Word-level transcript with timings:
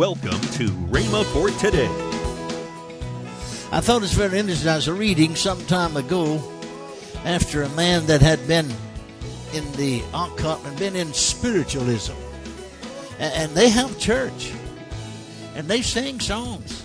Welcome 0.00 0.40
to 0.52 0.70
Rhema 0.88 1.26
for 1.26 1.50
today. 1.60 1.84
I 3.70 3.82
thought 3.82 3.98
it 3.98 4.00
was 4.00 4.14
very 4.14 4.38
interesting. 4.38 4.70
I 4.70 4.76
was 4.76 4.88
reading 4.88 5.36
some 5.36 5.62
time 5.66 5.94
ago 5.94 6.42
after 7.26 7.64
a 7.64 7.68
man 7.68 8.06
that 8.06 8.22
had 8.22 8.48
been 8.48 8.64
in 9.52 9.70
the 9.72 10.02
occult 10.14 10.64
and 10.64 10.78
been 10.78 10.96
in 10.96 11.12
spiritualism. 11.12 12.14
And 13.18 13.52
they 13.52 13.68
have 13.68 13.98
church. 13.98 14.54
And 15.54 15.68
they 15.68 15.82
sing 15.82 16.18
songs. 16.18 16.82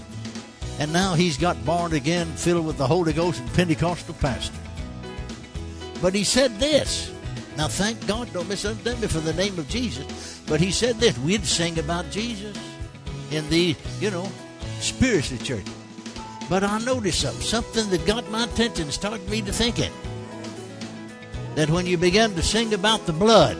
And 0.78 0.92
now 0.92 1.14
he's 1.14 1.38
got 1.38 1.66
born 1.66 1.94
again, 1.94 2.28
filled 2.36 2.66
with 2.66 2.78
the 2.78 2.86
Holy 2.86 3.14
Ghost 3.14 3.40
and 3.40 3.54
Pentecostal 3.54 4.16
pastor. 4.16 4.60
But 6.02 6.14
he 6.14 6.26
said 6.26 6.60
this. 6.60 7.14
Now, 7.56 7.70
thank 7.70 8.06
God, 8.08 8.34
don't 8.34 8.50
misunderstand 8.50 9.00
me 9.00 9.08
for 9.08 9.22
the 9.22 9.32
name 9.36 9.58
of 9.58 9.70
Jesus. 9.70 10.44
But 10.48 10.60
he 10.60 10.70
said 10.70 10.98
this 10.98 11.18
we'd 11.20 11.46
sing 11.46 11.80
about 11.80 12.12
Jesus 12.12 12.58
in 13.36 13.48
the, 13.50 13.76
you 14.00 14.10
know, 14.10 14.32
spiritual 14.80 15.38
church. 15.40 15.66
But 16.50 16.64
I 16.64 16.80
noticed 16.80 17.22
something, 17.22 17.42
something 17.42 17.90
that 17.90 18.06
got 18.06 18.30
my 18.32 18.46
attention, 18.46 18.92
started 18.92 19.28
me 19.30 19.42
to 19.42 19.52
thinking 19.52 19.92
that 21.56 21.70
when 21.70 21.86
you 21.86 21.98
began 21.98 22.34
to 22.36 22.44
sing 22.44 22.74
about 22.74 23.06
the 23.06 23.14
blood, 23.14 23.58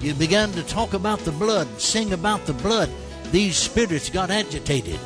you 0.00 0.14
began 0.14 0.52
to 0.52 0.62
talk 0.62 0.94
about 0.94 1.20
the 1.20 1.32
blood, 1.32 1.80
sing 1.80 2.12
about 2.12 2.46
the 2.46 2.52
blood, 2.52 2.90
these 3.30 3.56
spirits 3.56 4.10
got 4.10 4.30
agitated. 4.30 4.98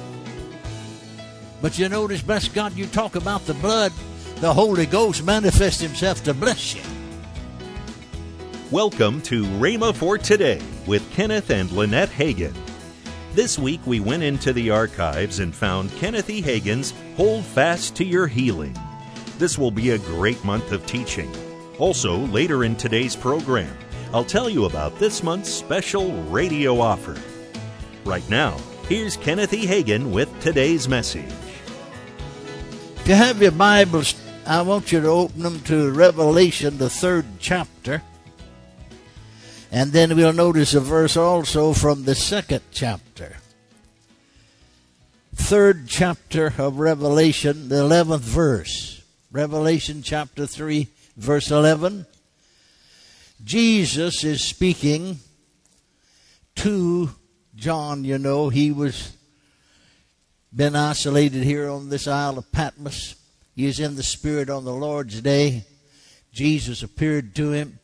But 1.61 1.79
you 1.79 1.89
notice, 1.89 2.23
bless 2.23 2.49
God, 2.49 2.77
you 2.77 2.87
talk 2.87 3.17
about 3.17 3.47
the 3.47 3.55
blood, 3.55 3.93
the 4.37 4.53
Holy 4.53 4.87
Ghost 4.87 5.25
manifests 5.25 5.81
himself 5.81 6.25
to 6.25 6.35
bless 6.35 6.75
you. 6.75 6.83
Welcome 8.71 9.21
to 9.23 9.45
Rhema 9.45 9.95
for 9.95 10.19
today 10.19 10.61
with 10.87 11.09
Kenneth 11.13 11.51
and 11.51 11.71
Lynette 11.71 12.09
Hagin. 12.09 12.62
This 13.35 13.59
week 13.59 13.81
we 13.87 13.99
went 13.99 14.23
into 14.23 14.53
the 14.53 14.69
archives 14.69 15.39
and 15.39 15.55
found 15.55 15.91
Kenneth 15.97 16.29
E. 16.29 16.43
Hagin's 16.43 16.93
Hold 17.17 17.47
Fast 17.47 17.97
to 17.97 18.05
Your 18.05 18.27
Healing. 18.27 18.77
This 19.39 19.57
will 19.57 19.71
be 19.71 19.91
a 19.91 19.99
great 19.99 20.45
month 20.45 20.71
of 20.71 20.85
teaching. 20.85 21.33
Also, 21.79 22.15
later 22.27 22.63
in 22.63 22.77
today's 22.77 23.17
program, 23.17 23.75
I'll 24.13 24.23
tell 24.23 24.51
you 24.51 24.67
about 24.67 24.99
this 24.99 25.23
month's 25.23 25.49
special 25.49 26.13
radio 26.25 26.79
offer. 26.79 27.17
Right 28.05 28.29
now, 28.29 28.59
here's 28.87 29.17
Kenneth 29.17 29.55
E. 29.55 29.65
Hagin 29.65 30.11
with 30.11 30.29
today's 30.43 30.87
message. 30.87 31.25
If 32.97 33.09
you 33.09 33.15
have 33.15 33.41
your 33.41 33.53
Bibles, 33.53 34.15
I 34.47 34.61
want 34.61 34.93
you 34.93 35.01
to 35.01 35.09
open 35.09 35.41
them 35.41 35.61
to 35.63 35.91
Revelation, 35.91 36.77
the 36.77 36.91
third 36.91 37.25
chapter. 37.39 38.03
And 39.75 39.91
then 39.91 40.15
we'll 40.15 40.35
notice 40.35 40.75
a 40.75 40.81
verse 40.81 41.17
also 41.17 41.73
from 41.73 42.05
the 42.05 42.15
second 42.15 42.61
chapter. 42.73 43.39
Third 45.35 45.89
chapter 45.89 46.53
of 46.59 46.79
Revelation, 46.79 47.71
the 47.71 47.77
11th 47.77 48.21
verse. 48.21 49.03
Revelation 49.31 50.03
chapter 50.03 50.47
3, 50.47 50.89
verse 51.17 51.51
11. 51.51 52.05
Jesus 53.43 54.23
is 54.25 54.45
speaking 54.45 55.21
to 56.57 57.11
John, 57.57 58.05
you 58.05 58.19
know, 58.19 58.51
he 58.51 58.71
was 58.73 59.17
been 60.55 60.77
isolated 60.77 61.45
here 61.45 61.71
on 61.71 61.89
this 61.89 62.07
Isle 62.07 62.37
of 62.37 62.53
Patmos. 62.53 63.15
He 63.57 63.65
is 63.65 63.81
in 63.81 63.97
the 63.97 64.03
Spirit 64.03 64.51
on 64.51 64.67
the 64.67 64.75
Lord's 64.75 65.23
day. 65.23 65.65
Jesus 66.31 66.83
appeared 66.83 67.35
to 67.37 67.53
him. 67.53 67.79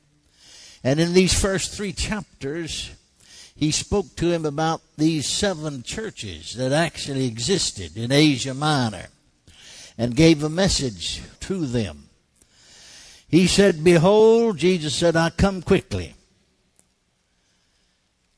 And 0.84 1.00
in 1.00 1.12
these 1.12 1.38
first 1.38 1.72
three 1.72 1.92
chapters, 1.92 2.90
he 3.54 3.72
spoke 3.72 4.14
to 4.16 4.30
him 4.30 4.46
about 4.46 4.82
these 4.96 5.26
seven 5.26 5.82
churches 5.82 6.54
that 6.54 6.72
actually 6.72 7.26
existed 7.26 7.96
in 7.96 8.12
Asia 8.12 8.54
Minor 8.54 9.06
and 9.96 10.14
gave 10.14 10.42
a 10.44 10.48
message 10.48 11.20
to 11.40 11.66
them. 11.66 12.04
He 13.28 13.46
said, 13.48 13.82
Behold, 13.82 14.58
Jesus 14.58 14.94
said, 14.94 15.16
I 15.16 15.30
come 15.30 15.60
quickly. 15.60 16.14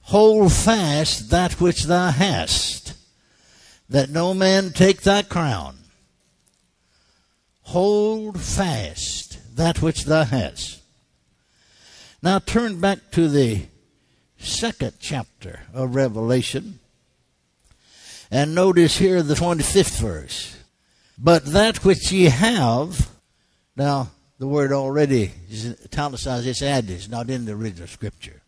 Hold 0.04 0.52
fast 0.52 1.30
that 1.30 1.60
which 1.60 1.84
thou 1.84 2.10
hast, 2.10 2.94
that 3.88 4.10
no 4.10 4.34
man 4.34 4.70
take 4.70 5.02
thy 5.02 5.22
crown. 5.22 5.76
Hold 7.62 8.40
fast 8.40 9.38
that 9.54 9.80
which 9.80 10.04
thou 10.04 10.24
hast. 10.24 10.79
Now 12.22 12.38
turn 12.38 12.80
back 12.80 13.10
to 13.12 13.28
the 13.28 13.62
second 14.38 14.94
chapter 15.00 15.60
of 15.72 15.94
Revelation 15.94 16.80
and 18.30 18.54
notice 18.54 18.98
here 18.98 19.22
the 19.22 19.34
25th 19.34 20.00
verse. 20.00 20.56
But 21.18 21.46
that 21.46 21.84
which 21.84 22.12
ye 22.12 22.24
have, 22.24 23.10
now 23.76 24.10
the 24.38 24.46
word 24.46 24.72
already 24.72 25.32
is 25.50 25.76
italicized, 25.84 26.46
it's 26.46 26.62
added, 26.62 26.90
it's 26.90 27.08
not 27.08 27.28
in 27.28 27.44
the 27.44 27.52
original 27.52 27.88
scripture. 27.88 28.40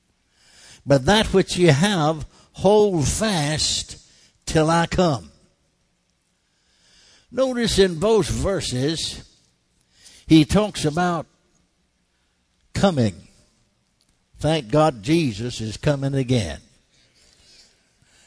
But 0.86 1.04
that 1.06 1.32
which 1.34 1.56
ye 1.56 1.66
have, 1.66 2.26
hold 2.52 3.06
fast 3.08 3.98
till 4.46 4.70
I 4.70 4.86
come. 4.86 5.30
Notice 7.30 7.78
in 7.78 7.98
both 7.98 8.28
verses, 8.28 9.24
he 10.26 10.44
talks 10.44 10.84
about 10.84 11.26
coming. 12.74 13.21
Thank 14.42 14.72
God 14.72 15.04
Jesus 15.04 15.60
is 15.60 15.76
coming 15.76 16.14
again. 16.14 16.58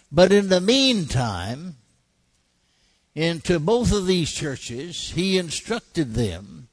But 0.09 0.31
in 0.31 0.47
the 0.47 0.61
meantime, 0.61 1.75
into 3.13 3.59
both 3.59 3.91
of 3.91 4.07
these 4.07 4.31
churches, 4.31 5.11
he 5.11 5.37
instructed 5.37 6.13
them 6.13 6.69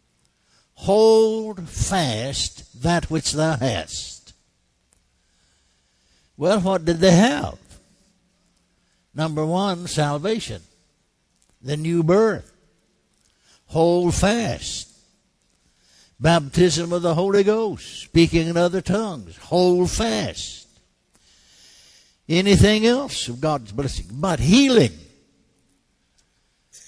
hold 0.74 1.68
fast 1.68 2.82
that 2.84 3.10
which 3.10 3.32
thou 3.32 3.56
hast. 3.56 4.32
Well, 6.36 6.60
what 6.60 6.84
did 6.84 6.98
they 6.98 7.10
have? 7.10 7.58
Number 9.12 9.44
one, 9.44 9.88
salvation, 9.88 10.62
the 11.60 11.76
new 11.76 12.04
birth. 12.04 12.52
Hold 13.66 14.14
fast 14.14 14.91
baptism 16.22 16.92
of 16.92 17.02
the 17.02 17.14
Holy 17.14 17.42
Ghost, 17.42 18.02
speaking 18.02 18.46
in 18.46 18.56
other 18.56 18.80
tongues, 18.80 19.36
hold 19.36 19.90
fast. 19.90 20.68
Anything 22.28 22.86
else 22.86 23.28
of 23.28 23.40
God's 23.40 23.72
blessing, 23.72 24.06
but 24.12 24.38
healing, 24.38 24.92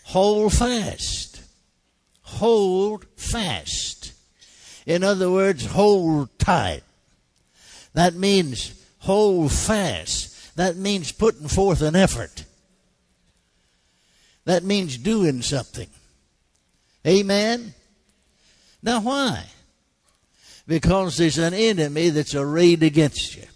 hold 0.05 0.53
fast. 0.53 1.43
Hold 2.22 3.06
fast. 3.17 4.12
In 4.87 5.03
other 5.03 5.31
words, 5.31 5.66
hold 5.66 6.37
tight. 6.39 6.83
That 7.93 8.15
means 8.15 8.81
hold 9.01 9.53
fast. 9.53 10.56
That 10.56 10.77
means 10.77 11.12
putting 11.12 11.49
forth 11.49 11.83
an 11.83 11.97
effort. 11.97 12.45
That 14.45 14.62
means 14.62 14.97
doing 14.97 15.43
something. 15.43 15.89
Amen? 17.06 17.75
Now, 18.84 19.00
why? 19.00 19.47
Because 20.67 21.17
there's 21.17 21.39
an 21.39 21.55
enemy 21.55 22.11
that's 22.11 22.34
arrayed 22.34 22.83
against 22.83 23.34
you. 23.34 23.47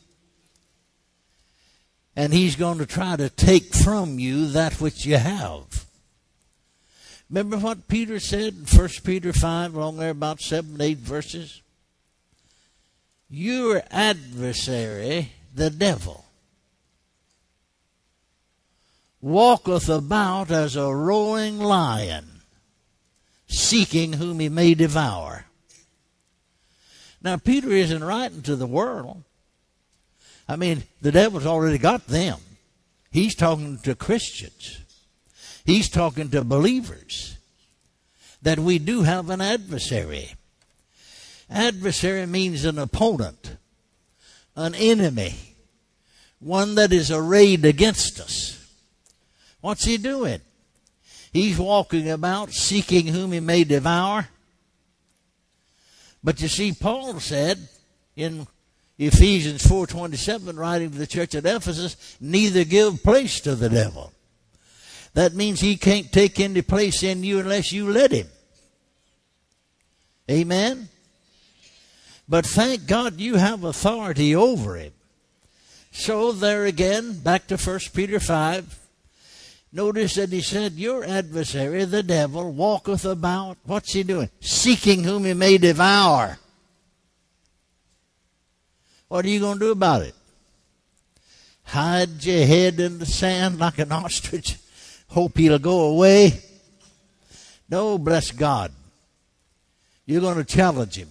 And 2.17 2.33
he's 2.33 2.57
going 2.57 2.79
to 2.79 2.87
try 2.87 3.15
to 3.15 3.29
take 3.29 3.75
from 3.75 4.19
you 4.19 4.47
that 4.49 4.81
which 4.81 5.05
you 5.05 5.19
have. 5.19 5.85
Remember 7.29 7.59
what 7.59 7.89
Peter 7.89 8.19
said 8.19 8.55
in 8.55 8.65
1 8.65 8.89
Peter 9.05 9.35
5, 9.35 9.75
along 9.75 9.99
there 9.99 10.11
about 10.11 10.41
7, 10.41 10.81
8 10.81 10.97
verses? 10.97 11.61
Your 13.29 13.83
adversary, 13.91 15.33
the 15.55 15.69
devil, 15.69 16.25
walketh 19.21 19.91
about 19.91 20.51
as 20.51 20.75
a 20.75 20.95
roaring 20.95 21.59
lion 21.59 22.38
seeking 23.49 24.15
whom 24.15 24.41
he 24.41 24.49
may 24.49 24.75
devour. 24.75 25.47
Now, 27.21 27.37
Peter 27.37 27.71
isn't 27.71 28.05
writing 28.05 28.43
to 28.43 28.55
the 28.55 28.67
world. 28.67 29.25
I 30.49 30.57
mean, 30.57 30.85
the 31.03 31.11
devil's 31.11 31.47
already 31.47 31.79
got 31.79 32.07
them. 32.07 32.39
He's 33.11 33.35
talking 33.35 33.79
to 33.79 33.95
Christians, 33.95 34.81
he's 35.65 35.89
talking 35.89 36.31
to 36.31 36.45
believers 36.45 37.37
that 38.43 38.59
we 38.59 38.79
do 38.79 39.03
have 39.03 39.31
an 39.31 39.41
adversary. 39.41 40.35
Adversary 41.51 42.27
means 42.27 42.65
an 42.65 42.79
opponent, 42.79 43.57
an 44.55 44.75
enemy, 44.75 45.35
one 46.39 46.75
that 46.77 46.93
is 46.93 47.11
arrayed 47.11 47.65
against 47.65 48.21
us. 48.21 48.55
What's 49.61 49.85
he 49.85 49.97
doing? 49.97 50.41
He's 51.39 51.57
walking 51.57 52.11
about 52.11 52.51
seeking 52.51 53.07
whom 53.07 53.31
he 53.31 53.39
may 53.39 53.63
devour. 53.63 54.27
But 56.25 56.41
you 56.41 56.49
see, 56.49 56.73
Paul 56.73 57.21
said 57.21 57.69
in 58.17 58.49
Ephesians 58.99 59.63
4:27 59.65 60.59
writing 60.59 60.91
to 60.91 60.99
the 60.99 61.07
church 61.07 61.37
at 61.37 61.47
Ephesus, 61.47 61.97
neither 62.21 62.65
give 62.65 63.05
place 63.05 63.39
to 63.43 63.55
the 63.55 63.69
devil. 63.69 64.13
That 65.15 65.35
means 65.35 65.61
he 65.61 65.77
can't 65.77 66.11
take 66.11 66.41
any 66.41 66.61
place 66.61 67.05
in 67.05 67.23
you 67.23 67.39
unless 67.39 67.71
you 67.71 67.89
let 67.89 68.11
him. 68.11 68.29
Amen. 70.29 70.89
But 72.29 72.47
thank 72.47 72.87
God 72.87 73.21
you 73.21 73.37
have 73.37 73.63
authority 73.63 74.35
over 74.35 74.75
him. 74.77 74.93
So 75.93 76.33
there 76.33 76.65
again, 76.65 77.21
back 77.21 77.47
to 77.47 77.57
1 77.57 77.79
Peter 77.95 78.19
5. 78.19 78.88
Notice 79.73 80.15
that 80.15 80.31
he 80.31 80.41
said, 80.41 80.75
Your 80.75 81.05
adversary, 81.05 81.85
the 81.85 82.03
devil, 82.03 82.53
walketh 82.53 83.05
about. 83.05 83.59
What's 83.65 83.93
he 83.93 84.03
doing? 84.03 84.31
Seeking 84.41 85.05
whom 85.05 85.25
he 85.25 85.35
may 85.35 85.59
devour. 85.59 86.39
What 89.09 89.25
are 89.25 89.29
you 89.29 89.41
going 89.41 89.59
to 89.59 89.67
do 89.67 89.73
about 89.73 90.03
it? 90.03 90.15
Hide 91.65 92.25
your 92.25 92.47
head 92.47 92.81
in 92.81 92.99
the 92.99 93.07
sand 93.07 93.59
like 93.59 93.79
an 93.79 93.93
ostrich? 93.93 94.57
Hope 95.09 95.37
he'll 95.37 95.59
go 95.59 95.81
away? 95.91 96.41
No, 97.69 97.99
bless 97.99 98.31
God. 98.31 98.73
You're 100.07 100.23
going 100.23 100.39
to 100.39 100.45
challenge 100.45 100.97
him. 100.97 101.09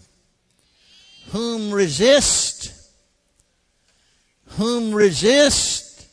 Whom 1.27 1.71
resist? 1.71 2.74
Whom 4.57 4.94
resist? 4.94 6.07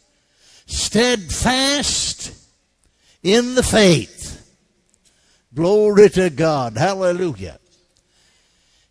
Steadfast 0.67 2.14
in 3.25 3.57
the 3.57 3.63
faith. 3.63 4.55
Glory 5.55 6.11
to 6.11 6.31
God. 6.31 6.77
Hallelujah. 6.77 7.59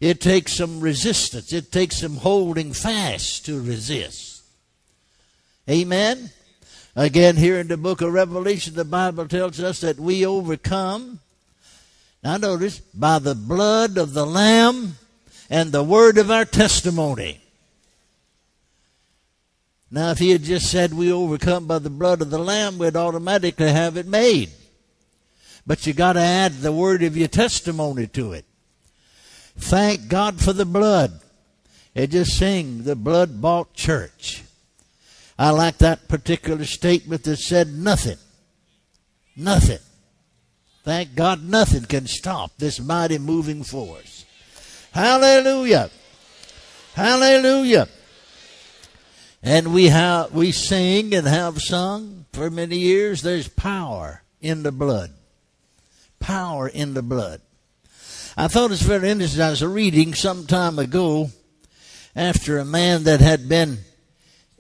It 0.02 0.20
takes 0.20 0.54
some 0.54 0.82
resistance. 0.82 1.54
It 1.54 1.72
takes 1.72 2.02
some 2.02 2.18
holding 2.18 2.74
fast 2.74 3.46
to 3.46 3.62
resist. 3.62 4.44
Amen. 5.70 6.32
Again, 6.96 7.38
here 7.38 7.60
in 7.60 7.68
the 7.68 7.78
book 7.78 8.02
of 8.02 8.12
Revelation, 8.12 8.74
the 8.74 8.84
Bible 8.84 9.28
tells 9.28 9.60
us 9.62 9.80
that 9.82 10.00
we 10.00 10.26
overcome. 10.26 11.20
Now, 12.24 12.38
notice, 12.38 12.80
by 12.80 13.20
the 13.20 13.36
blood 13.36 13.98
of 13.98 14.14
the 14.14 14.26
Lamb 14.26 14.98
and 15.50 15.72
the 15.72 15.84
word 15.84 16.18
of 16.18 16.32
our 16.32 16.46
testimony. 16.46 17.43
Now, 19.94 20.10
if 20.10 20.18
he 20.18 20.32
had 20.32 20.42
just 20.42 20.72
said 20.72 20.92
we 20.92 21.12
overcome 21.12 21.68
by 21.68 21.78
the 21.78 21.92
blood 21.92 22.24
of 22.24 22.32
the 22.32 22.40
Lamb, 22.40 22.80
we'd 22.80 22.96
automatically 22.96 23.70
have 23.70 23.96
it 23.96 24.08
made. 24.08 24.50
But 25.68 25.86
you 25.86 25.94
got 25.94 26.14
to 26.14 26.20
add 26.20 26.54
the 26.54 26.72
word 26.72 27.04
of 27.04 27.16
your 27.16 27.28
testimony 27.28 28.08
to 28.08 28.34
it. 28.34 28.44
Thank 29.56 30.08
God 30.08 30.42
for 30.42 30.52
the 30.52 30.66
blood. 30.66 31.22
It 31.94 32.10
just 32.10 32.40
sing 32.40 32.86
the 32.86 32.96
blood 32.96 33.40
bought 33.40 33.76
church. 33.76 34.42
I 35.38 35.52
like 35.52 35.78
that 35.78 36.08
particular 36.08 36.66
statement 36.66 37.24
that 37.26 37.38
said 37.38 37.68
nothing. 37.68 38.18
Nothing. 39.38 39.78
Thank 40.84 41.14
God 41.14 41.44
nothing 41.44 41.86
can 41.86 42.08
stop 42.08 42.58
this 42.58 42.80
mighty 42.80 43.20
moving 43.20 43.64
force. 43.64 44.26
Hallelujah. 44.92 45.92
Hallelujah. 46.96 47.88
And 49.46 49.74
we 49.74 49.88
have 49.88 50.32
we 50.34 50.54
sing 50.54 51.14
and 51.14 51.28
have 51.28 51.62
sung 51.62 52.26
for 52.32 52.50
many 52.50 52.78
years. 52.78 53.22
There's 53.22 53.50
power 53.50 54.24
in 54.40 54.64
the 54.64 54.72
blood. 54.72 55.12
Power 56.22 56.70
in 56.70 56.94
the 56.94 57.02
blood. 57.02 57.42
I 58.38 58.48
thought 58.48 58.72
it's 58.72 58.82
very 58.82 59.10
interesting. 59.10 59.42
I 59.42 59.50
was 59.50 59.62
reading 59.62 60.14
some 60.14 60.48
time 60.48 60.80
ago 60.80 61.30
after 62.16 62.58
a 62.58 62.66
man 62.66 63.04
that 63.04 63.20
had 63.20 63.50
been 63.50 63.80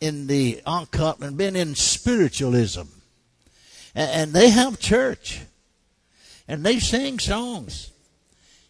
in 0.01 0.27
the 0.27 0.61
occult 0.65 1.21
and 1.21 1.37
been 1.37 1.55
in 1.55 1.75
spiritualism. 1.75 2.83
And 3.95 4.33
they 4.33 4.49
have 4.49 4.79
church. 4.79 5.43
And 6.45 6.65
they 6.65 6.79
sing 6.79 7.19
songs. 7.19 7.91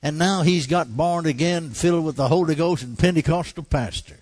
And 0.04 0.20
now 0.20 0.44
he's 0.44 0.68
got 0.68 0.96
born 0.96 1.26
again, 1.26 1.72
filled 1.72 2.06
with 2.06 2.18
the 2.18 2.28
Holy 2.28 2.54
Ghost 2.54 2.84
and 2.84 3.00
Pentecostal 3.00 3.64
pastor. 3.64 4.20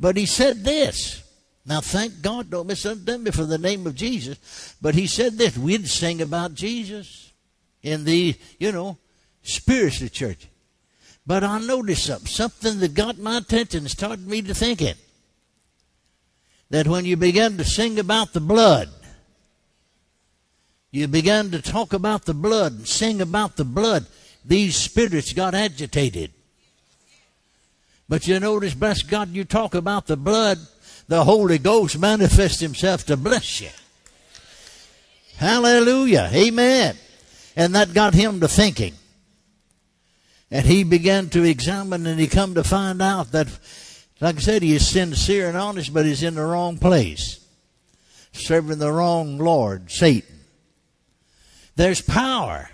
But 0.00 0.16
he 0.16 0.24
said 0.24 0.64
this. 0.64 1.22
Now, 1.66 1.82
thank 1.82 2.22
God, 2.22 2.50
don't 2.50 2.66
misunderstand 2.66 3.22
me 3.22 3.30
for 3.30 3.44
the 3.44 3.58
name 3.58 3.86
of 3.86 3.94
Jesus. 3.94 4.74
But 4.80 4.94
he 4.94 5.06
said 5.06 5.34
this. 5.34 5.58
We'd 5.58 5.86
sing 5.86 6.22
about 6.22 6.54
Jesus 6.54 7.32
in 7.82 8.04
the, 8.04 8.34
you 8.58 8.72
know, 8.72 8.96
spiritual 9.42 10.08
church. 10.08 10.48
But 11.26 11.44
I 11.44 11.58
noticed 11.60 12.06
something, 12.06 12.26
something 12.26 12.80
that 12.80 12.94
got 12.94 13.18
my 13.18 13.36
attention, 13.36 13.86
started 13.88 14.26
me 14.26 14.40
to 14.42 14.54
thinking. 14.54 14.94
That 16.70 16.88
when 16.88 17.04
you 17.04 17.16
began 17.16 17.58
to 17.58 17.64
sing 17.64 17.98
about 17.98 18.32
the 18.32 18.40
blood, 18.40 18.88
you 20.90 21.06
began 21.08 21.50
to 21.50 21.60
talk 21.60 21.92
about 21.92 22.24
the 22.24 22.34
blood 22.34 22.72
and 22.72 22.88
sing 22.88 23.20
about 23.20 23.56
the 23.56 23.64
blood, 23.64 24.06
these 24.44 24.76
spirits 24.76 25.32
got 25.34 25.54
agitated. 25.54 26.32
But 28.10 28.26
you 28.26 28.40
notice, 28.40 28.74
bless 28.74 29.02
God, 29.02 29.28
you 29.30 29.44
talk 29.44 29.72
about 29.72 30.08
the 30.08 30.16
blood, 30.16 30.58
the 31.06 31.22
Holy 31.22 31.58
Ghost 31.58 31.96
manifests 31.96 32.58
himself 32.58 33.06
to 33.06 33.16
bless 33.16 33.60
you. 33.60 33.68
Hallelujah. 35.36 36.28
Amen. 36.32 36.96
And 37.54 37.72
that 37.76 37.94
got 37.94 38.14
him 38.14 38.40
to 38.40 38.48
thinking. 38.48 38.94
And 40.50 40.66
he 40.66 40.82
began 40.82 41.28
to 41.28 41.44
examine 41.44 42.04
and 42.04 42.18
he 42.18 42.26
come 42.26 42.56
to 42.56 42.64
find 42.64 43.00
out 43.00 43.30
that, 43.30 43.46
like 44.20 44.38
I 44.38 44.40
said, 44.40 44.62
he 44.62 44.74
is 44.74 44.88
sincere 44.88 45.46
and 45.46 45.56
honest, 45.56 45.94
but 45.94 46.04
he's 46.04 46.24
in 46.24 46.34
the 46.34 46.42
wrong 46.42 46.78
place. 46.78 47.38
Serving 48.32 48.80
the 48.80 48.90
wrong 48.90 49.38
Lord, 49.38 49.88
Satan. 49.88 50.40
There's 51.76 52.00
power. 52.00 52.70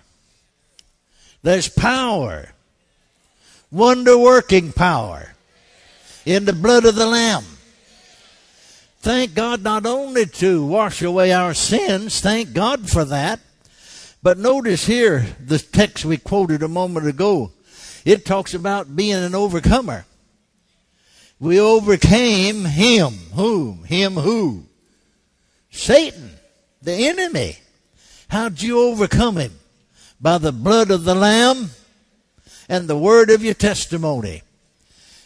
There's 1.43 1.69
power. 1.69 2.55
Wonder 3.71 4.17
working 4.17 4.73
power 4.73 5.35
in 6.25 6.45
the 6.45 6.53
blood 6.53 6.85
of 6.85 6.95
the 6.95 7.07
Lamb. 7.07 7.45
Thank 9.01 9.35
God 9.35 9.63
not 9.63 9.87
only 9.87 10.27
to 10.27 10.65
wash 10.67 11.03
away 11.03 11.33
our 11.33 11.55
sins, 11.55 12.21
thank 12.21 12.53
God 12.53 12.89
for 12.89 13.05
that. 13.05 13.41
But 14.23 14.39
notice 14.39 14.87
here 14.87 15.27
the 15.39 15.59
text 15.59 16.05
we 16.05 16.17
quoted 16.17 16.63
a 16.63 16.69
moment 16.69 17.07
ago 17.07 17.53
it 18.05 18.25
talks 18.25 18.55
about 18.55 18.95
being 18.95 19.17
an 19.17 19.35
overcomer. 19.35 20.07
We 21.41 21.61
overcame 21.61 22.65
him. 22.65 23.13
Whom? 23.35 23.83
Him 23.85 24.15
who? 24.15 24.65
Satan, 25.71 26.31
the 26.81 27.09
enemy. 27.09 27.59
How'd 28.29 28.63
you 28.63 28.81
overcome 28.81 29.39
him? 29.39 29.59
By 30.21 30.39
the 30.39 30.53
blood 30.53 30.93
of 30.93 31.05
the 31.05 31.17
Lamb 31.17 31.71
and 32.69 32.89
the 32.89 32.97
word 32.97 33.31
of 33.31 33.45
your 33.45 33.55
testimony. 33.55 34.43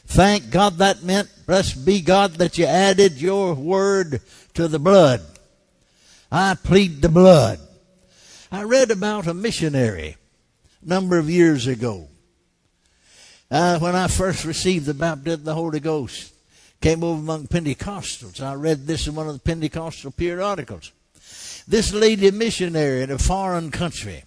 Thank 0.07 0.51
God 0.51 0.79
that 0.79 1.03
meant, 1.03 1.29
blessed 1.47 1.85
be 1.85 2.01
God, 2.01 2.35
that 2.35 2.59
you 2.59 2.67
added 2.67 3.21
your 3.21 3.55
word 3.55 4.21
to 4.55 4.69
the 4.69 4.79
blood. 4.79 5.23
I 6.33 6.55
plead 6.55 7.03
the 7.03 7.09
blood. 7.09 7.61
I 8.51 8.63
read 8.65 8.91
about 8.91 9.27
a 9.27 9.35
missionary 9.35 10.17
a 10.85 10.89
number 10.89 11.19
of 11.19 11.31
years 11.31 11.67
ago 11.67 12.09
uh, 13.51 13.79
when 13.79 13.97
I 13.97 14.07
first 14.07 14.45
received 14.45 14.87
the 14.87 14.95
baptism 14.95 15.41
of 15.41 15.45
the 15.45 15.55
Holy 15.55 15.81
Ghost, 15.81 16.33
came 16.81 17.03
over 17.03 17.21
among 17.21 17.49
Pentecostals. 17.49 18.41
I 18.41 18.55
read 18.55 18.87
this 18.87 19.07
in 19.07 19.15
one 19.15 19.27
of 19.27 19.35
the 19.35 19.41
Pentecostal 19.41 20.13
periodicals. 20.13 20.93
This 21.67 21.93
lady 21.93 22.31
missionary 22.31 23.03
in 23.03 23.11
a 23.11 23.19
foreign 23.19 23.71
country, 23.71 24.25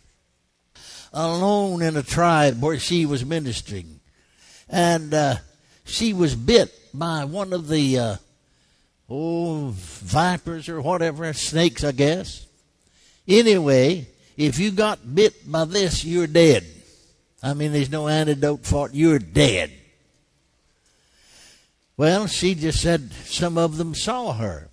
alone 1.14 1.82
in 1.82 1.96
a 1.96 2.04
tribe 2.04 2.62
where 2.62 2.80
she 2.80 3.06
was 3.06 3.26
ministering, 3.26 4.00
and 4.68 5.14
uh, 5.14 5.36
she 5.86 6.14
was 6.14 6.36
bit 6.36 6.74
by 6.94 7.26
one 7.26 7.54
of 7.54 7.68
the 7.68 8.00
uh, 8.00 8.16
oh 9.10 9.70
vipers 9.76 10.68
or 10.70 10.82
whatever 10.82 11.32
snakes, 11.34 11.84
I 11.84 11.92
guess. 11.92 12.46
Anyway, 13.28 14.08
if 14.36 14.60
you 14.60 14.72
got 14.72 15.16
bit 15.16 15.50
by 15.50 15.66
this, 15.66 16.04
you're 16.04 16.28
dead. 16.28 16.66
I 17.42 17.54
mean, 17.54 17.74
there's 17.74 17.92
no 17.92 18.08
antidote 18.08 18.66
for 18.66 18.88
it. 18.88 18.96
You're 18.96 19.20
dead. 19.20 19.72
Well, 21.96 22.28
she 22.28 22.56
just 22.56 22.82
said 22.82 23.12
some 23.26 23.58
of 23.58 23.78
them 23.78 23.94
saw 23.94 24.34
her. 24.34 24.70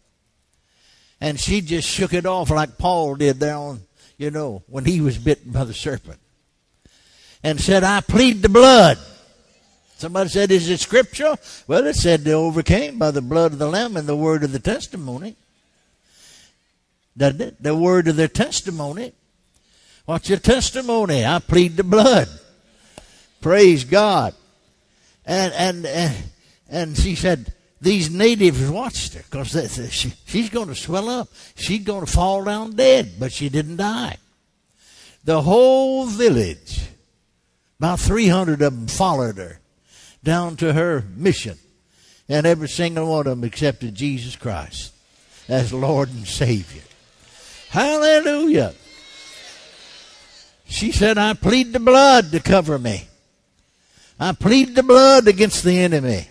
And 1.21 1.39
she 1.39 1.61
just 1.61 1.87
shook 1.87 2.15
it 2.15 2.25
off 2.25 2.49
like 2.49 2.79
Paul 2.79 3.17
did 3.17 3.41
there 3.41 3.57
on, 3.57 3.83
you 4.17 4.31
know, 4.31 4.63
when 4.67 4.87
he 4.87 5.03
was 5.03 5.19
bitten 5.19 5.53
by 5.53 5.65
the 5.65 5.75
serpent. 5.75 6.19
And 7.43 7.61
said, 7.61 7.85
I 7.85 8.01
plead 8.01 8.43
the 8.43 8.49
blood. 8.49 8.99
Somebody 9.97 10.31
said, 10.31 10.51
Is 10.51 10.69
it 10.69 10.81
scripture? 10.81 11.37
Well, 11.67 11.87
it 11.87 11.97
said 11.97 12.23
they 12.23 12.33
overcame 12.33 12.99
by 12.99 13.11
the 13.11 13.23
blood 13.23 13.53
of 13.53 13.59
the 13.59 13.69
Lamb 13.69 13.97
and 13.97 14.09
the 14.09 14.17
word 14.17 14.45
of 14.45 14.53
the 14.53 14.59
testimony. 14.59 15.37
Doesn't 17.17 17.41
it? 17.41 17.63
The 17.63 17.75
word 17.75 18.09
of 18.09 18.17
their 18.17 18.29
testimony. 18.29 19.13
What's 20.07 20.29
your 20.29 20.39
testimony? 20.39 21.25
I 21.25 21.39
plead 21.39 21.77
the 21.77 21.85
blood. 21.85 22.29
Praise 23.41 23.85
God. 23.85 24.35
And, 25.27 25.53
and, 25.55 25.87
and, 25.87 26.17
And 26.69 26.97
she 26.97 27.15
said, 27.15 27.53
these 27.81 28.11
natives 28.11 28.69
watched 28.71 29.15
her 29.15 29.23
because 29.23 29.93
she, 29.93 30.13
she's 30.27 30.51
going 30.51 30.69
to 30.69 30.75
swell 30.75 31.09
up. 31.09 31.29
She's 31.57 31.83
going 31.83 32.05
to 32.05 32.11
fall 32.11 32.45
down 32.45 32.77
dead, 32.77 33.13
but 33.19 33.33
she 33.33 33.49
didn't 33.49 33.77
die. 33.77 34.19
The 35.25 35.41
whole 35.41 36.07
village, 36.07 36.80
about 37.81 37.99
300 37.99 38.61
of 38.61 38.77
them 38.77 38.87
followed 38.89 39.39
her 39.39 39.59
down 40.23 40.55
to 40.57 40.75
her 40.75 41.03
mission. 41.17 41.57
And 42.29 42.47
every 42.47 42.69
single 42.69 43.11
one 43.11 43.27
of 43.27 43.41
them 43.41 43.43
accepted 43.43 43.95
Jesus 43.95 44.37
Christ 44.37 44.93
as 45.49 45.73
Lord 45.73 46.11
and 46.11 46.29
Savior. 46.29 46.83
Hallelujah. 47.71 48.75
She 50.67 50.93
said, 50.93 51.17
I 51.17 51.33
plead 51.33 51.73
the 51.73 51.81
blood 51.81 52.31
to 52.33 52.41
cover 52.41 52.79
me. 52.79 53.09
I 54.19 54.33
plead 54.33 54.75
the 54.75 54.83
blood 54.83 55.27
against 55.27 55.65
the 55.65 55.79
enemy. 55.79 56.29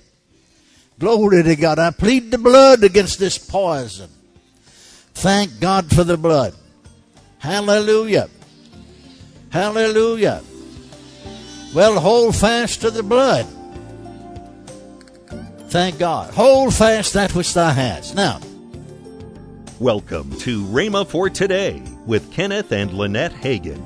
Glory 1.00 1.42
to 1.42 1.56
God. 1.56 1.80
I 1.80 1.90
plead 1.90 2.30
the 2.30 2.38
blood 2.38 2.84
against 2.84 3.18
this 3.18 3.40
poison. 3.40 4.12
Thank 5.16 5.60
God 5.60 5.90
for 5.90 6.04
the 6.04 6.16
blood. 6.16 6.54
Hallelujah. 7.40 8.30
Hallelujah. 9.50 10.44
Well, 11.72 12.00
hold 12.00 12.36
fast 12.36 12.82
to 12.82 12.90
the 12.90 13.04
blood. 13.04 13.46
Thank 15.68 16.00
God. 16.00 16.34
Hold 16.34 16.74
fast 16.74 17.14
that 17.14 17.36
which 17.36 17.54
thou 17.54 17.70
hast. 17.70 18.16
Now, 18.16 18.40
welcome 19.80 20.36
to 20.40 20.66
Rhema 20.66 21.06
for 21.06 21.30
Today 21.30 21.84
with 22.08 22.34
Kenneth 22.34 22.72
and 22.72 22.92
Lynette 22.92 23.34
Hagin. 23.34 23.80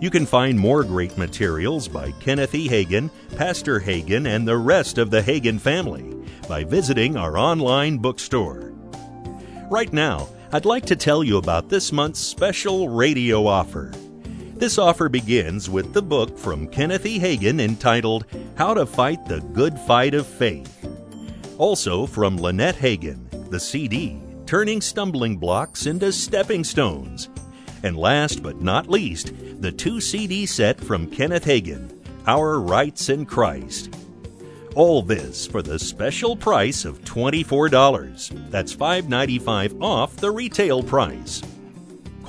You 0.00 0.08
can 0.08 0.24
find 0.24 0.58
more 0.58 0.82
great 0.82 1.18
materials 1.18 1.88
by 1.88 2.12
Kenneth 2.12 2.54
E. 2.54 2.66
Hagin, 2.66 3.10
Pastor 3.36 3.80
Hagin, 3.80 4.26
and 4.26 4.48
the 4.48 4.56
rest 4.56 4.96
of 4.96 5.10
the 5.10 5.20
Hagin 5.20 5.60
family 5.60 6.16
by 6.48 6.64
visiting 6.64 7.18
our 7.18 7.36
online 7.36 7.98
bookstore. 7.98 8.72
Right 9.70 9.92
now, 9.92 10.26
I'd 10.52 10.64
like 10.64 10.86
to 10.86 10.96
tell 10.96 11.22
you 11.22 11.36
about 11.36 11.68
this 11.68 11.92
month's 11.92 12.18
special 12.18 12.88
radio 12.88 13.46
offer. 13.46 13.92
This 14.60 14.76
offer 14.76 15.08
begins 15.08 15.70
with 15.70 15.94
the 15.94 16.02
book 16.02 16.36
from 16.38 16.68
Kenneth 16.68 17.06
E. 17.06 17.18
Hagin 17.18 17.60
entitled 17.60 18.26
How 18.56 18.74
to 18.74 18.84
Fight 18.84 19.24
the 19.24 19.40
Good 19.40 19.78
Fight 19.78 20.12
of 20.12 20.26
Faith. 20.26 20.86
Also 21.56 22.04
from 22.04 22.36
Lynette 22.36 22.76
Hagin, 22.76 23.50
the 23.50 23.58
CD 23.58 24.20
Turning 24.44 24.82
Stumbling 24.82 25.38
Blocks 25.38 25.86
into 25.86 26.12
Stepping 26.12 26.62
Stones 26.62 27.30
and 27.82 27.96
last 27.96 28.42
but 28.42 28.60
not 28.60 28.90
least, 28.90 29.32
the 29.62 29.72
two 29.72 29.98
CD 29.98 30.44
set 30.44 30.78
from 30.78 31.10
Kenneth 31.10 31.46
Hagin, 31.46 31.98
Our 32.26 32.60
Rights 32.60 33.08
in 33.08 33.24
Christ. 33.24 33.96
All 34.74 35.00
this 35.00 35.46
for 35.46 35.62
the 35.62 35.78
special 35.78 36.36
price 36.36 36.84
of 36.84 37.02
$24. 37.04 38.50
That's 38.50 38.76
$5.95 38.76 39.82
off 39.82 40.16
the 40.16 40.30
retail 40.30 40.82
price. 40.82 41.40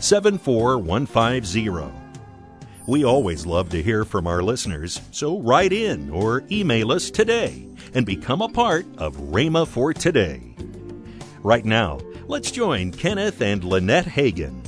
74150. 0.00 1.92
We 2.86 3.04
always 3.04 3.44
love 3.46 3.68
to 3.70 3.82
hear 3.82 4.04
from 4.04 4.26
our 4.26 4.42
listeners, 4.42 5.00
so 5.10 5.40
write 5.40 5.72
in 5.72 6.10
or 6.10 6.44
email 6.50 6.92
us 6.92 7.10
today 7.10 7.68
and 7.94 8.06
become 8.06 8.42
a 8.42 8.48
part 8.48 8.86
of 8.96 9.16
Rhema 9.16 9.66
for 9.66 9.92
Today. 9.92 10.54
Right 11.42 11.64
now, 11.64 11.98
Let's 12.28 12.50
join 12.50 12.92
Kenneth 12.92 13.40
and 13.40 13.64
Lynette 13.64 14.04
Hagin. 14.04 14.60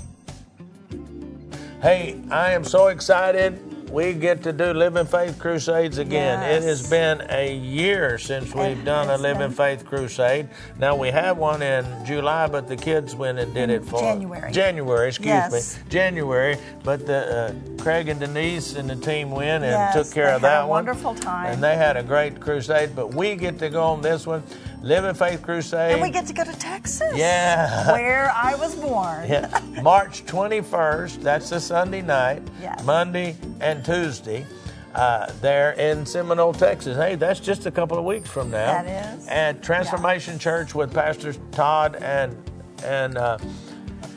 Hey, 1.82 2.18
I 2.30 2.52
am 2.52 2.64
so 2.64 2.87
excited 2.87 3.60
we 3.90 4.12
get 4.12 4.42
to 4.44 4.52
do 4.52 4.73
Living 4.73 5.06
Faith 5.06 5.38
Crusades 5.38 5.99
again. 5.99 6.40
Yes. 6.40 6.62
It 6.62 6.66
has 6.68 6.90
been 6.90 7.23
a 7.28 7.54
year 7.54 8.18
since 8.18 8.54
we've 8.54 8.85
done 8.85 9.11
a 9.11 9.18
Living. 9.18 9.50
Faith 9.50 9.85
Crusade. 9.85 10.49
Now 10.78 10.97
we 10.97 11.09
had 11.09 11.37
one 11.37 11.62
in 11.62 11.85
July, 12.04 12.47
but 12.47 12.68
the 12.68 12.76
kids 12.76 13.14
went 13.14 13.38
and 13.38 13.52
did 13.52 13.70
it 13.70 13.85
for 13.85 14.00
January. 14.00 14.52
January, 14.52 15.09
excuse 15.09 15.26
yes. 15.26 15.78
me, 15.78 15.82
January. 15.88 16.56
But 16.85 17.06
the 17.06 17.54
uh, 17.78 17.82
Craig 17.82 18.09
and 18.09 18.20
Denise 18.20 18.75
and 18.75 18.88
the 18.88 18.97
team 18.97 19.30
went 19.30 19.64
and 19.64 19.73
yes, 19.73 19.94
took 19.94 20.12
care 20.14 20.35
of 20.35 20.42
that 20.42 20.62
one. 20.62 20.85
Wonderful 20.85 21.14
time. 21.14 21.52
And 21.52 21.62
they 21.62 21.76
had 21.76 21.97
a 21.97 22.02
great 22.02 22.40
crusade. 22.40 22.94
But 22.94 23.14
we 23.14 23.35
get 23.35 23.59
to 23.61 23.70
go 23.70 23.82
on 23.82 24.02
this 24.02 24.26
one. 24.26 24.42
Living 24.82 25.14
Faith 25.14 25.42
Crusade. 25.42 25.92
And 25.92 26.02
we 26.02 26.10
get 26.10 26.26
to 26.26 26.32
go 26.32 26.44
to 26.44 26.52
Texas. 26.58 27.12
Yeah. 27.14 27.92
Where 27.92 28.30
I 28.34 28.54
was 28.54 28.75
born. 28.75 29.28
yeah. 29.28 29.60
March 29.82 30.25
21st, 30.25 31.22
that's 31.22 31.52
a 31.52 31.60
Sunday 31.60 32.02
night. 32.02 32.42
Yes. 32.60 32.82
Monday 32.84 33.37
and 33.60 33.84
Tuesday. 33.84 34.46
Uh, 34.94 35.30
there 35.40 35.72
in 35.72 36.04
Seminole, 36.04 36.52
Texas. 36.52 36.96
Hey, 36.96 37.14
that's 37.14 37.38
just 37.38 37.66
a 37.66 37.70
couple 37.70 37.96
of 37.96 38.04
weeks 38.04 38.28
from 38.28 38.50
now. 38.50 38.82
That 38.82 39.18
is. 39.18 39.26
And 39.28 39.62
Transformation 39.62 40.34
yeah. 40.34 40.40
Church 40.40 40.75
with 40.75 40.92
Pastors 40.92 41.38
Todd 41.52 41.96
and 41.96 42.37
and 42.82 43.16
uh, 43.16 43.38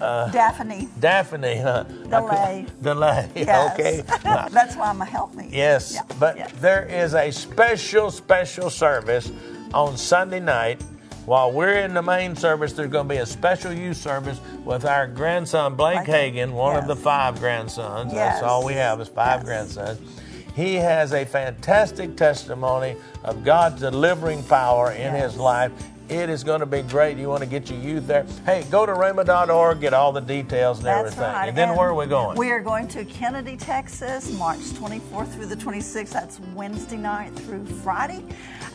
uh, 0.01 0.32
Daphne. 0.32 0.89
Daphne. 1.00 1.60
Uh, 1.60 1.84
delay. 1.84 2.65
Delay. 2.82 3.29
Yes. 3.36 3.74
Okay. 3.74 4.01
That's 4.24 4.75
why 4.75 4.89
I'm 4.89 5.01
a 5.01 5.05
help 5.05 5.36
me. 5.36 5.50
Yes. 5.51 5.93
Yeah. 5.93 6.01
But 6.20 6.50
there 6.55 6.86
is 6.86 7.13
a 7.13 7.29
special, 7.29 8.10
special 8.10 8.72
service 8.72 9.32
on 9.74 9.98
Sunday 9.98 10.39
night. 10.39 10.82
While 11.25 11.53
we're 11.53 11.80
in 11.80 11.94
the 11.94 12.01
main 12.01 12.36
service, 12.36 12.74
there's 12.74 12.89
going 12.89 13.08
to 13.08 13.13
be 13.13 13.20
a 13.20 13.25
special 13.25 13.72
youth 13.72 13.96
service 13.96 14.42
with 14.65 14.84
our 14.84 15.08
grandson 15.08 15.75
Blake 15.75 16.00
Hagin, 16.00 16.51
one 16.51 16.75
yes. 16.75 16.82
of 16.82 16.88
the 16.89 16.96
five 16.98 17.39
grandsons. 17.39 18.12
Yes. 18.12 18.36
That's 18.36 18.44
all 18.44 18.65
we 18.65 18.74
have 18.74 19.00
is 19.00 19.08
five 19.08 19.39
yes. 19.39 19.46
grandsons. 19.46 20.22
He 20.53 20.75
has 20.75 21.13
a 21.13 21.25
fantastic 21.25 22.18
testimony 22.18 22.96
of 23.24 23.44
God's 23.44 23.80
delivering 23.80 24.44
power 24.44 24.92
in 24.92 25.13
his 25.15 25.38
life. 25.38 25.72
It 26.10 26.30
is 26.30 26.44
going 26.44 26.60
to 26.60 26.66
be 26.66 26.82
great. 26.82 27.18
You 27.18 27.30
want 27.30 27.42
to 27.42 27.50
get 27.50 27.70
your 27.70 27.80
youth 27.80 28.08
there? 28.08 28.26
Hey, 28.46 28.66
go 28.70 28.86
to 28.86 28.92
rhema.org, 28.92 29.80
get 29.80 29.94
all 29.94 30.12
the 30.12 30.22
details 30.22 30.80
and 30.80 30.88
That's 30.88 31.00
everything. 31.00 31.24
Right. 31.24 31.48
And 31.48 31.58
then 31.58 31.70
and 31.70 31.78
where 31.78 31.90
are 31.90 31.96
we 31.96 32.06
going? 32.06 32.38
We 32.38 32.52
are 32.52 32.60
going 32.60 32.88
to 32.90 33.06
Kennedy, 33.06 33.56
Texas, 33.56 34.32
March 34.38 34.60
24th 34.60 35.34
through 35.34 35.46
the 35.46 35.56
26th. 35.56 36.10
That's 36.10 36.40
Wednesday 36.54 36.98
night 36.98 37.34
through 37.36 37.66
Friday 37.66 38.24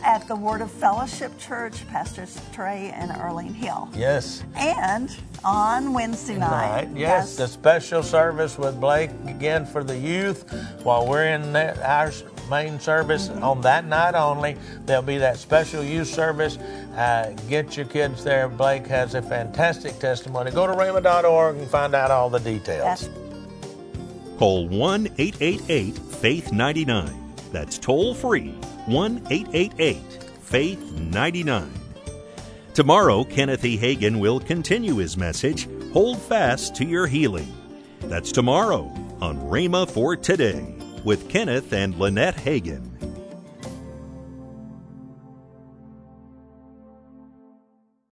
at 0.03 0.27
the 0.27 0.35
Word 0.35 0.61
of 0.61 0.71
Fellowship 0.71 1.37
Church, 1.37 1.87
Pastors 1.87 2.39
Trey 2.51 2.91
and 2.95 3.11
Earlene 3.11 3.53
Hill. 3.53 3.89
Yes. 3.95 4.43
And 4.55 5.15
on 5.43 5.93
Wednesday 5.93 6.37
night. 6.37 6.85
Right. 6.85 6.97
Yes, 6.97 7.35
the 7.35 7.47
special 7.47 8.03
service 8.03 8.57
with 8.57 8.79
Blake 8.79 9.11
again 9.27 9.65
for 9.65 9.83
the 9.83 9.97
youth 9.97 10.51
while 10.83 11.07
we're 11.07 11.25
in 11.25 11.55
our 11.55 12.11
main 12.49 12.79
service 12.79 13.29
mm-hmm. 13.29 13.43
on 13.43 13.61
that 13.61 13.85
night 13.85 14.15
only. 14.15 14.57
There'll 14.85 15.03
be 15.03 15.17
that 15.19 15.37
special 15.37 15.83
youth 15.83 16.07
service. 16.07 16.57
Uh, 16.99 17.31
get 17.47 17.77
your 17.77 17.85
kids 17.85 18.25
there. 18.25 18.49
Blake 18.49 18.85
has 18.85 19.15
a 19.15 19.21
fantastic 19.21 19.97
testimony. 19.99 20.51
Go 20.51 20.67
to 20.67 20.73
rhema.org 20.73 21.55
and 21.55 21.65
find 21.69 21.95
out 21.95 22.11
all 22.11 22.29
the 22.29 22.39
details. 22.39 23.07
That's- 23.07 23.09
Call 24.37 24.67
1 24.67 25.07
888 25.17 25.97
Faith 25.97 26.51
99. 26.51 27.33
That's 27.53 27.77
toll 27.77 28.13
free 28.13 28.49
1 28.87 29.21
888 29.29 30.23
Faith 30.41 30.91
99. 30.93 31.71
Tomorrow, 32.73 33.23
Kenneth 33.23 33.63
E. 33.63 33.77
Hagin 33.77 34.19
will 34.19 34.41
continue 34.41 34.97
his 34.97 35.15
message 35.15 35.69
Hold 35.93 36.21
Fast 36.21 36.75
to 36.75 36.85
Your 36.85 37.07
Healing. 37.07 37.47
That's 38.01 38.33
tomorrow 38.33 38.91
on 39.21 39.37
Rhema 39.39 39.89
for 39.89 40.17
Today 40.17 40.75
with 41.05 41.29
Kenneth 41.29 41.71
and 41.71 41.97
Lynette 41.97 42.35
Hagin. 42.35 42.88